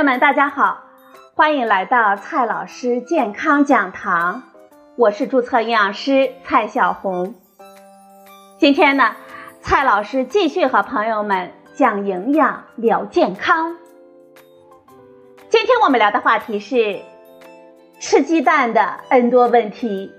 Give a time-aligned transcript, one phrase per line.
[0.00, 0.84] 朋友们，大家好，
[1.34, 4.44] 欢迎来到蔡老师健康讲堂，
[4.96, 7.34] 我是注册营养师蔡小红。
[8.58, 9.14] 今天呢，
[9.60, 13.76] 蔡老师继续和朋友们讲营养、聊健康。
[15.50, 17.02] 今天我们聊的话题是
[18.00, 20.10] 吃鸡蛋的 N 多问题。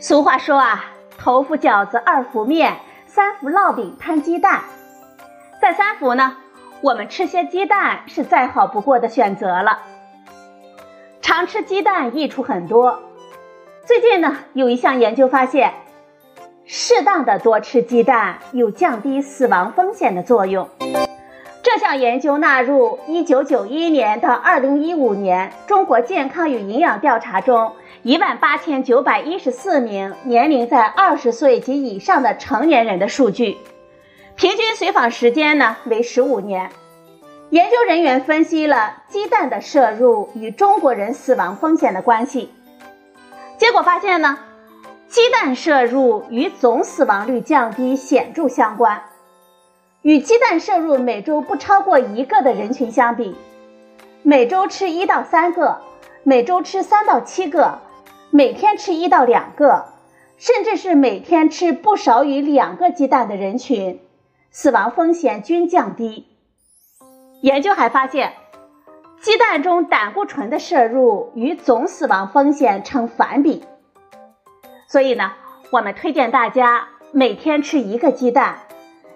[0.00, 0.86] 俗话说啊，
[1.18, 4.64] 头伏饺子，二伏面，三伏烙饼，摊鸡蛋。
[5.60, 6.36] 在三伏呢，
[6.80, 9.80] 我们吃些鸡蛋是再好不过的选择了。
[11.20, 13.02] 常吃鸡蛋益处很多。
[13.84, 15.72] 最近呢，有一项研究发现，
[16.64, 20.68] 适当的多吃鸡蛋有降低死亡风险的作用。
[21.62, 27.72] 这项研究纳入1991年到2015年中国健康与营养调查中
[28.04, 33.58] 18914名年龄在20岁及以上的成年人的数据。
[34.38, 36.70] 平均随访时间呢为十五年，
[37.50, 42.52] 研究人员分析了鸡蛋的摄入与中国人死亡风险的关系，
[43.56, 44.38] 结果发现呢，
[45.08, 49.02] 鸡蛋摄入与总死亡率降低显著相关。
[50.02, 53.34] 与鸡蛋摄入每周不超过一个的人群相比，
[54.22, 55.80] 每周吃一到三个，
[56.22, 57.80] 每周吃三到七个，
[58.30, 59.86] 每天吃一到两个，
[60.36, 63.98] 甚至是每天吃不少于两个鸡蛋的人群。
[64.50, 66.26] 死亡风险均降低。
[67.42, 68.32] 研究还发现，
[69.20, 73.64] 鸡蛋中胆固醇的摄入与总死亡风险成反比。
[74.88, 75.32] 所以呢，
[75.70, 78.60] 我们推荐大家每天吃一个鸡蛋，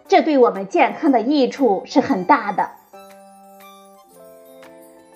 [0.06, 2.70] 这对我们健康的益处是很大的。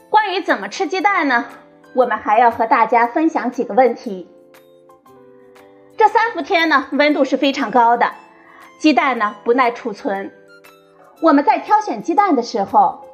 [0.09, 1.45] 关于怎么吃鸡蛋呢？
[1.95, 4.29] 我们还要和大家分享几个问题。
[5.97, 8.13] 这三伏天呢，温度是非常高的。
[8.79, 10.31] 鸡蛋呢不耐储存，
[11.23, 13.07] 我们在挑选鸡蛋的时候，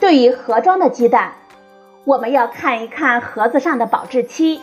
[0.00, 1.34] 对于盒装的鸡蛋，
[2.04, 4.62] 我们要看一看盒子上的保质期。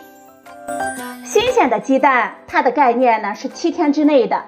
[1.24, 4.44] 新鲜的鸡蛋，它的概念呢是七天之内的，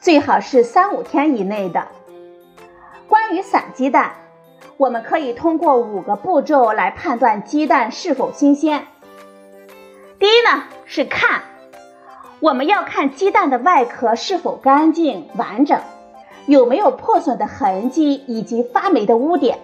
[0.00, 1.88] 最好是三五天以内的。
[3.08, 4.12] 关于散鸡蛋，
[4.76, 8.86] 我们可以通过五个步骤来判断鸡蛋是否新鲜。
[10.20, 11.42] 第一呢是看。
[12.42, 15.80] 我们要看鸡蛋的外壳是否干净完整，
[16.46, 19.60] 有没有破损的痕迹以及发霉的污点。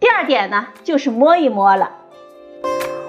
[0.00, 1.90] 第二点呢，就是摸一摸了。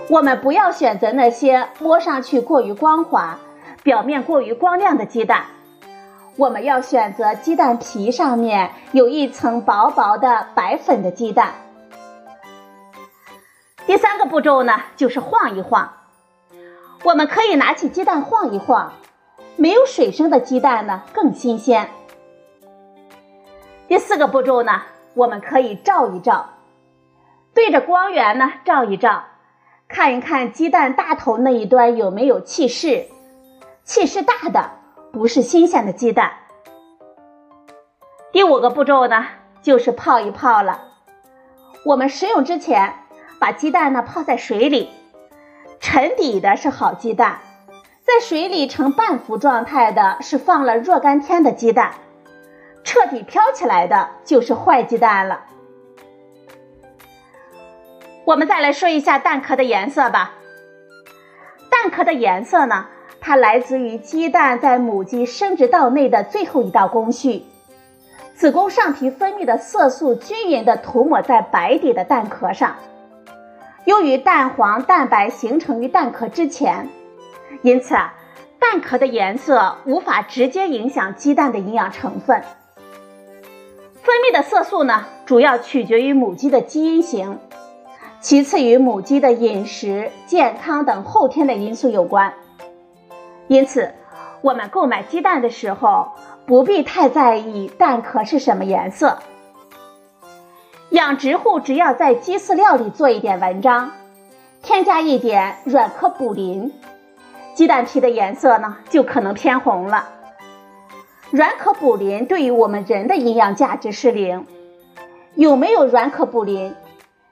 [0.10, 3.40] 我们不要选择那些摸上去过于光滑、
[3.84, 5.46] 表面过于光亮的鸡蛋，
[6.36, 11.54] 我们要选择鸡蛋皮上面有一层薄薄的白粉的鸡蛋。
[13.88, 15.94] 第三个步骤呢，就是晃一晃。
[17.04, 18.92] 我们可以拿起鸡蛋晃一晃，
[19.56, 21.90] 没有水生的鸡蛋呢更新鲜。
[23.88, 24.82] 第四个步骤呢，
[25.16, 26.50] 我们可以照一照，
[27.54, 29.24] 对着光源呢照一照，
[29.88, 33.08] 看一看鸡蛋大头那一端有没有气室，
[33.84, 34.70] 气室大的
[35.14, 36.34] 不是新鲜的鸡蛋。
[38.34, 39.26] 第五个步骤呢，
[39.62, 40.82] 就是泡一泡了。
[41.86, 42.94] 我们食用之前，
[43.40, 44.90] 把鸡蛋呢泡在水里。
[45.80, 47.40] 沉底的是好鸡蛋，
[48.02, 51.94] 在水里呈半浮状态的是放了若干天的鸡蛋，
[52.84, 55.46] 彻底飘起来的就是坏鸡蛋了。
[58.26, 60.34] 我们再来说一下蛋壳的颜色吧。
[61.72, 62.88] 蛋壳的颜色呢，
[63.22, 67.44] 它来自于鸡蛋在母鸡生殖道内的最后一道工序，
[68.36, 72.76] 子宫上皮分泌的色素均匀的涂抹在白底的蛋壳上。
[73.90, 76.88] 由于蛋黄蛋白形成于蛋壳之前，
[77.64, 77.96] 因此，
[78.60, 82.44] 蛋壳的颜色无法直接影响鸡蛋的营养成分。
[83.96, 87.40] 分泌的色素呢，主要取决于母鸡的基因型，
[88.20, 92.32] 其次与母鸡的饮食、健康等后天的因素有关。
[93.48, 93.92] 因此，
[94.42, 96.12] 我们购买鸡蛋的时候，
[96.46, 99.18] 不必太在意蛋壳是什么颜色。
[100.92, 103.92] 养殖户只要在鸡饲料里做一点文章，
[104.64, 106.72] 添加一点软壳补磷，
[107.54, 110.10] 鸡蛋皮的颜色呢就可能偏红了。
[111.30, 114.48] 软壳补磷对于我们人的营养价值是零，
[115.36, 116.74] 有没有软壳补磷，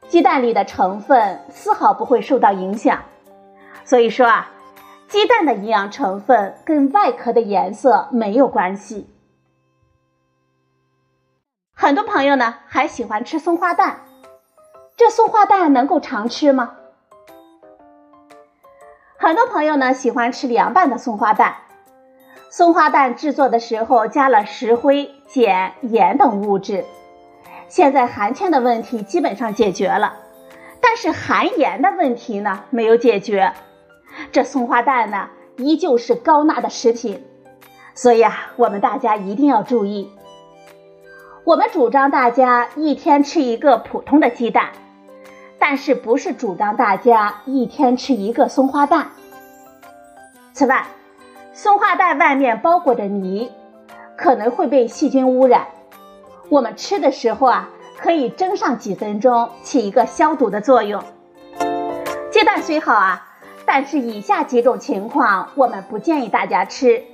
[0.07, 2.99] 鸡蛋里的成分丝毫不会受到影响。
[3.83, 4.51] 所以说啊，
[5.07, 9.09] 鸡蛋的营养成分跟外壳的颜色没有关系。
[11.79, 13.99] 很多朋友呢还喜欢吃松花蛋，
[14.95, 16.71] 这松花蛋能够常吃吗？
[19.19, 21.57] 很多朋友呢喜欢吃凉拌的松花蛋，
[22.49, 26.83] 松花蛋制作的时候加了石灰、碱、盐等物质，
[27.67, 30.15] 现在含铅的问题基本上解决了，
[30.81, 33.53] 但是含盐的问题呢没有解决。
[34.31, 37.23] 这松花蛋呢依旧是高钠的食品，
[37.93, 40.11] 所以啊，我们大家一定要注意。
[41.47, 44.73] 我们主张大家一天吃一个普通的鸡蛋，
[45.57, 49.11] 但是不是主张大家一天吃一个松花蛋。
[50.51, 50.87] 此外，
[51.53, 53.49] 松花蛋外面包裹着泥，
[54.17, 55.67] 可能会被细菌污染。
[56.49, 61.01] 我们吃的时候啊，可以蒸上几分钟，起一个消毒的作用。
[62.29, 63.25] 鸡蛋虽好啊，
[63.65, 67.05] 但是以下几种情况我们不建议大家吃。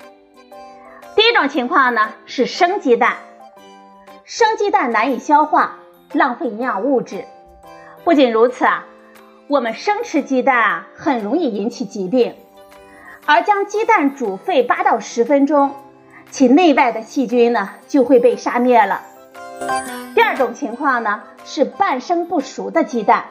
[1.16, 3.18] 第一种情况呢是生鸡蛋，
[4.26, 5.80] 生鸡蛋难以消化，
[6.14, 7.26] 浪费营养物质。
[8.06, 8.86] 不仅如此啊，
[9.48, 12.36] 我们生吃鸡蛋啊，很容易引起疾病。
[13.26, 15.76] 而将鸡蛋煮沸八到十分钟，
[16.30, 19.02] 其内外的细菌呢就会被杀灭了。
[20.16, 23.26] 第二种情况呢是半生不熟的鸡蛋，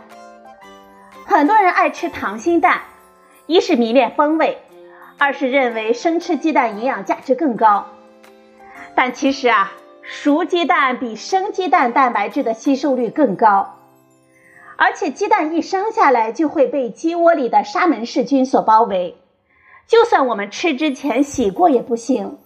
[1.25, 2.83] 很多人爱吃溏心蛋，
[3.47, 4.59] 一是迷恋风味，
[5.17, 7.87] 二是认为生吃鸡蛋营养价值更高。
[8.95, 13.77] 但其实啊，熟鸡蛋比生鸡蛋蛋白质的吸收率更高，
[14.77, 19.17] 而且鸡蛋一生下来就会被鸡窝里的沙门氏菌所包围，
[19.87, 22.39] 就算我们吃之前洗过也不行。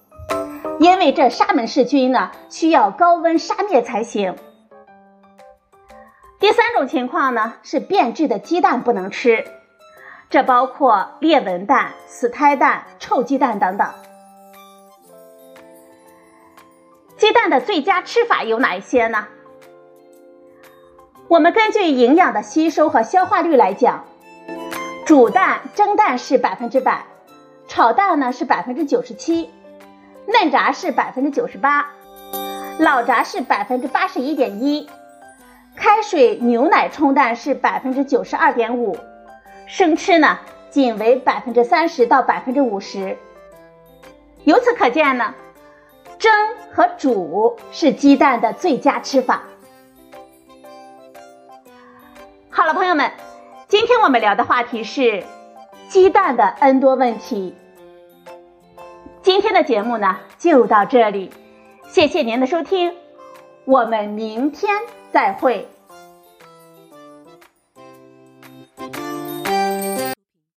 [0.79, 4.37] 因为这沙门氏菌呢，需要高温杀灭才行。
[6.39, 9.47] 第三种情况呢，是变质的鸡蛋不能吃，
[10.29, 13.89] 这包括裂纹蛋、死胎蛋、臭鸡蛋等等。
[17.27, 19.27] 鸡蛋的最佳吃法有哪一些呢？
[21.27, 24.05] 我们根据营养的吸收和消化率来讲，
[25.05, 27.05] 煮蛋、蒸蛋是百分之百，
[27.67, 29.51] 炒蛋呢是百分之九十七。
[30.27, 31.91] 嫩炸是百分之九十八，
[32.79, 34.89] 老炸是百分之八十一点一，
[35.75, 38.97] 开水牛奶冲蛋是百分之九十二点五，
[39.67, 40.39] 生吃呢
[40.71, 43.19] 仅为百分之三十到百分之五十。
[44.45, 45.35] 由此可见呢，
[46.21, 46.33] 蒸
[46.77, 49.45] 和煮是鸡蛋的最佳吃法。
[52.51, 53.13] 好了，朋友们，
[53.67, 55.25] 今天我们聊的话题是
[55.89, 57.55] 鸡蛋的 N 多问题。
[59.23, 61.33] 今天的节目呢就到这里，
[61.89, 62.95] 谢谢您的收听，
[63.65, 65.67] 我们明天再会。